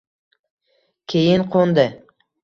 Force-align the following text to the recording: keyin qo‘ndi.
keyin 1.13 1.43
qo‘ndi. 1.57 1.85